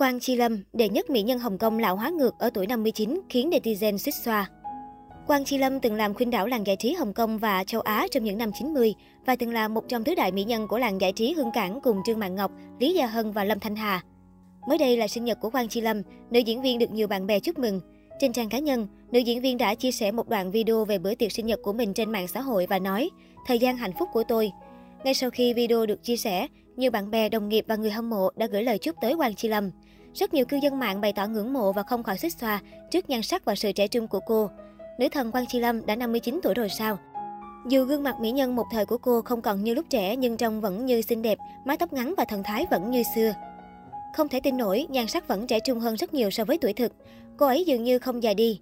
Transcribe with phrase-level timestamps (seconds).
[0.00, 3.20] Quang Chi Lâm, đệ nhất mỹ nhân Hồng Kông lão hóa ngược ở tuổi 59
[3.28, 4.50] khiến netizen suýt xoa.
[5.26, 8.06] Quang Chi Lâm từng làm khuyên đảo làng giải trí Hồng Kông và châu Á
[8.10, 8.94] trong những năm 90
[9.26, 11.80] và từng là một trong tứ đại mỹ nhân của làng giải trí Hương Cảng
[11.80, 14.02] cùng Trương Mạn Ngọc, Lý Gia Hân và Lâm Thanh Hà.
[14.68, 17.26] Mới đây là sinh nhật của Quang Chi Lâm, nữ diễn viên được nhiều bạn
[17.26, 17.80] bè chúc mừng.
[18.20, 21.14] Trên trang cá nhân, nữ diễn viên đã chia sẻ một đoạn video về bữa
[21.14, 23.10] tiệc sinh nhật của mình trên mạng xã hội và nói:
[23.46, 24.50] "Thời gian hạnh phúc của tôi."
[25.04, 26.46] Ngay sau khi video được chia sẻ,
[26.76, 29.34] nhiều bạn bè, đồng nghiệp và người hâm mộ đã gửi lời chúc tới Quang
[29.34, 29.70] Chi Lâm.
[30.14, 33.10] Rất nhiều cư dân mạng bày tỏ ngưỡng mộ và không khỏi xích xoa trước
[33.10, 34.50] nhan sắc và sự trẻ trung của cô.
[34.98, 36.98] Nữ thần Quang Chi Lâm đã 59 tuổi rồi sao?
[37.68, 40.36] Dù gương mặt mỹ nhân một thời của cô không còn như lúc trẻ nhưng
[40.36, 43.34] trông vẫn như xinh đẹp, mái tóc ngắn và thần thái vẫn như xưa.
[44.16, 46.72] Không thể tin nổi, nhan sắc vẫn trẻ trung hơn rất nhiều so với tuổi
[46.72, 46.92] thực.
[47.36, 48.60] Cô ấy dường như không già đi.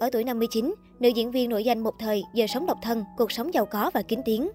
[0.00, 3.32] Ở tuổi 59, nữ diễn viên nổi danh một thời giờ sống độc thân, cuộc
[3.32, 4.48] sống giàu có và kín tiếng.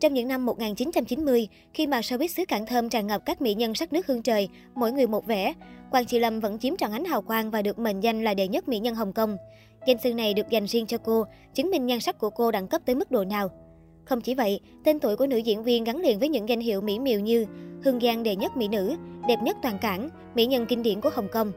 [0.00, 3.74] Trong những năm 1990, khi mà showbiz xứ Cảng Thơm tràn ngập các mỹ nhân
[3.74, 5.52] sắc nước hương trời, mỗi người một vẻ,
[5.90, 8.48] Quang chị Lâm vẫn chiếm trọn ánh hào quang và được mệnh danh là đệ
[8.48, 9.36] nhất mỹ nhân Hồng Kông.
[9.86, 12.68] Danh xưng này được dành riêng cho cô, chứng minh nhan sắc của cô đẳng
[12.68, 13.50] cấp tới mức độ nào.
[14.04, 16.80] Không chỉ vậy, tên tuổi của nữ diễn viên gắn liền với những danh hiệu
[16.80, 17.46] mỹ miều như
[17.84, 18.96] Hương Giang đệ nhất mỹ nữ,
[19.28, 21.52] đẹp nhất toàn cảng, mỹ nhân kinh điển của Hồng Kông.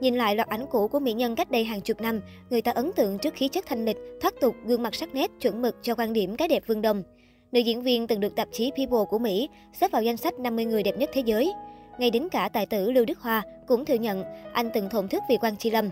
[0.00, 2.20] Nhìn lại loạt ảnh cũ của mỹ nhân cách đây hàng chục năm,
[2.50, 5.30] người ta ấn tượng trước khí chất thanh lịch, thoát tục, gương mặt sắc nét,
[5.40, 7.02] chuẩn mực cho quan điểm cái đẹp vương đồng.
[7.52, 10.64] Nữ diễn viên từng được tạp chí People của Mỹ xếp vào danh sách 50
[10.64, 11.52] người đẹp nhất thế giới.
[11.98, 15.22] Ngay đến cả tài tử Lưu Đức Hoa cũng thừa nhận anh từng thổn thức
[15.28, 15.88] vì Quang Chi Lâm.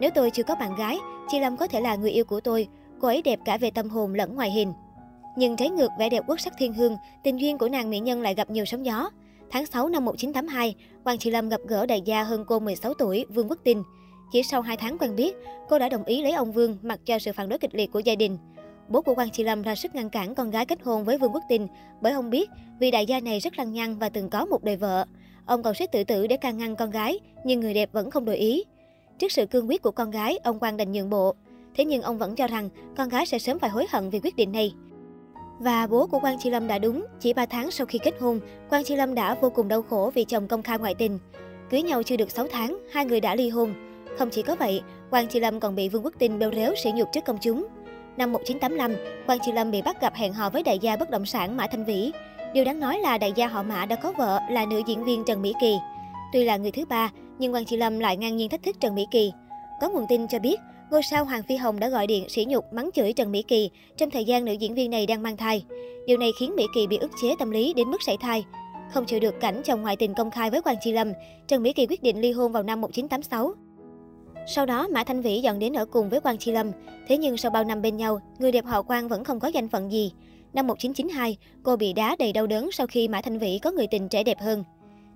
[0.00, 2.68] Nếu tôi chưa có bạn gái, Chi Lâm có thể là người yêu của tôi.
[3.00, 4.72] Cô ấy đẹp cả về tâm hồn lẫn ngoài hình.
[5.36, 8.22] Nhưng trái ngược vẻ đẹp quốc sắc thiên hương, tình duyên của nàng mỹ nhân
[8.22, 9.10] lại gặp nhiều sóng gió.
[9.50, 13.24] Tháng 6 năm 1982, Quang Chi Lâm gặp gỡ đại gia hơn cô 16 tuổi,
[13.28, 13.82] Vương Quốc Tinh.
[14.32, 15.36] Chỉ sau 2 tháng quen biết,
[15.68, 17.98] cô đã đồng ý lấy ông Vương mặc cho sự phản đối kịch liệt của
[17.98, 18.38] gia đình.
[18.88, 21.32] Bố của Quang Chi Lâm ra sức ngăn cản con gái kết hôn với Vương
[21.32, 21.66] Quốc Tinh
[22.00, 24.76] bởi ông biết vì đại gia này rất lăng nhăng và từng có một đời
[24.76, 25.04] vợ.
[25.46, 28.24] Ông còn suýt tự tử để can ngăn con gái, nhưng người đẹp vẫn không
[28.24, 28.64] đổi ý.
[29.18, 31.34] Trước sự cương quyết của con gái, ông Quang đành nhượng bộ.
[31.74, 34.36] Thế nhưng ông vẫn cho rằng con gái sẽ sớm phải hối hận vì quyết
[34.36, 34.72] định này.
[35.58, 38.40] Và bố của Quang Chi Lâm đã đúng, chỉ 3 tháng sau khi kết hôn,
[38.70, 41.18] Quang Chi Lâm đã vô cùng đau khổ vì chồng công khai ngoại tình.
[41.70, 43.74] Cưới nhau chưa được 6 tháng, hai người đã ly hôn.
[44.18, 46.92] Không chỉ có vậy, Quang Chi Lâm còn bị Vương Quốc Tinh bêu rếu, sỉ
[46.92, 47.66] nhục trước công chúng.
[48.16, 48.96] Năm 1985,
[49.26, 51.66] Quang Chi Lâm bị bắt gặp hẹn hò với đại gia bất động sản Mã
[51.66, 52.10] Thanh Vĩ.
[52.54, 55.24] Điều đáng nói là đại gia họ Mã đã có vợ là nữ diễn viên
[55.24, 55.76] Trần Mỹ Kỳ.
[56.32, 58.94] Tuy là người thứ ba, nhưng Quang Chi Lâm lại ngang nhiên thách thức Trần
[58.94, 59.32] Mỹ Kỳ.
[59.80, 60.60] Có nguồn tin cho biết,
[60.90, 63.70] ngôi sao Hoàng Phi Hồng đã gọi điện sỉ nhục mắng chửi Trần Mỹ Kỳ
[63.96, 65.64] trong thời gian nữ diễn viên này đang mang thai.
[66.06, 68.44] Điều này khiến Mỹ Kỳ bị ức chế tâm lý đến mức sảy thai.
[68.92, 71.12] Không chịu được cảnh chồng ngoại tình công khai với Quang Chi Lâm,
[71.48, 73.54] Trần Mỹ Kỳ quyết định ly hôn vào năm 1986.
[74.46, 76.70] Sau đó, Mã Thanh Vĩ dọn đến ở cùng với Quang Chi Lâm.
[77.08, 79.68] Thế nhưng sau bao năm bên nhau, người đẹp họ Quang vẫn không có danh
[79.68, 80.12] phận gì.
[80.52, 83.86] Năm 1992, cô bị đá đầy đau đớn sau khi Mã Thanh Vĩ có người
[83.86, 84.64] tình trẻ đẹp hơn.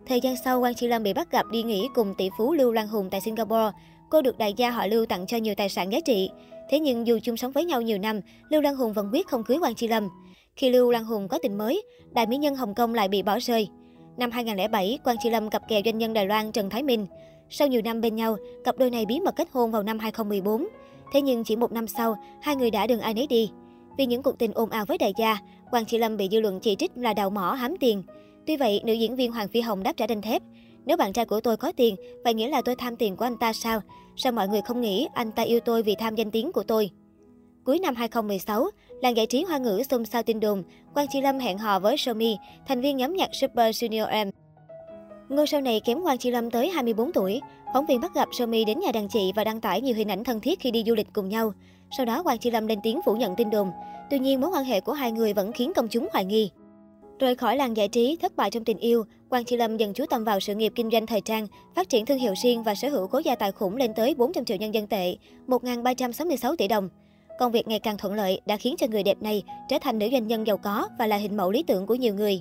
[0.06, 2.72] Thời gian sau, Quang Chi Lâm bị bắt gặp đi nghỉ cùng tỷ phú Lưu
[2.72, 3.70] Lan Hùng tại Singapore.
[4.10, 6.30] Cô được đại gia họ Lưu tặng cho nhiều tài sản giá trị.
[6.70, 9.44] Thế nhưng dù chung sống với nhau nhiều năm, Lưu Lan Hùng vẫn quyết không
[9.44, 10.08] cưới Quang Chi Lâm.
[10.56, 13.38] Khi Lưu Lan Hùng có tình mới, đại mỹ nhân Hồng Kông lại bị bỏ
[13.38, 13.68] rơi.
[14.16, 17.06] Năm 2007, Quang Chi Lâm cặp kè doanh nhân Đài Loan Trần Thái Minh.
[17.50, 20.66] Sau nhiều năm bên nhau, cặp đôi này bí mật kết hôn vào năm 2014.
[21.12, 23.50] Thế nhưng chỉ một năm sau, hai người đã đường ai nấy đi.
[23.98, 25.38] Vì những cuộc tình ồn ào với đại gia,
[25.70, 28.02] Quang Chi Lâm bị dư luận chỉ trích là đào mỏ hám tiền.
[28.46, 30.42] Tuy vậy, nữ diễn viên Hoàng Phi Hồng đáp trả đanh thép.
[30.84, 33.36] Nếu bạn trai của tôi có tiền, vậy nghĩa là tôi tham tiền của anh
[33.36, 33.80] ta sao?
[34.16, 36.90] Sao mọi người không nghĩ anh ta yêu tôi vì tham danh tiếng của tôi?
[37.64, 38.66] Cuối năm 2016,
[39.02, 40.62] làng giải trí hoa ngữ xôn xao tin đồn,
[40.94, 44.30] Quang Chi Lâm hẹn hò với Somi, thành viên nhóm nhạc Super Junior M.
[45.30, 47.40] Ngôi sao này kém Quang Chi Lâm tới 24 tuổi.
[47.74, 50.24] Phóng viên bắt gặp Somi đến nhà đàn chị và đăng tải nhiều hình ảnh
[50.24, 51.52] thân thiết khi đi du lịch cùng nhau.
[51.96, 53.70] Sau đó Quang Chi Lâm lên tiếng phủ nhận tin đồn.
[54.10, 56.50] Tuy nhiên mối quan hệ của hai người vẫn khiến công chúng hoài nghi.
[57.18, 60.04] Rời khỏi làng giải trí, thất bại trong tình yêu, Quang Chi Lâm dần chú
[60.10, 62.88] tâm vào sự nghiệp kinh doanh thời trang, phát triển thương hiệu riêng và sở
[62.88, 66.88] hữu khối gia tài khủng lên tới 400 triệu nhân dân tệ, 1.366 tỷ đồng.
[67.38, 70.08] Công việc ngày càng thuận lợi đã khiến cho người đẹp này trở thành nữ
[70.12, 72.40] doanh nhân giàu có và là hình mẫu lý tưởng của nhiều người.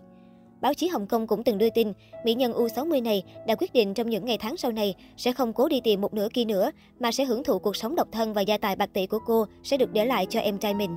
[0.62, 1.94] Báo chí Hồng Kông cũng từng đưa tin,
[2.25, 5.54] mỹ nhân U60 này đã quyết định trong những ngày tháng sau này sẽ không
[5.54, 8.34] cố đi tìm một nửa kia nữa, mà sẽ hưởng thụ cuộc sống độc thân
[8.34, 10.95] và gia tài bạc tỷ của cô sẽ được để lại cho em trai mình.